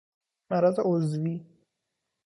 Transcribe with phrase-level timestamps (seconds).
[0.49, 1.45] مرض عضوی